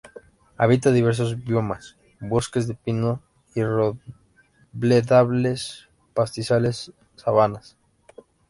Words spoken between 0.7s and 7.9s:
diversos biomas: bosques de pinos y robledales, pastizales, sabanas.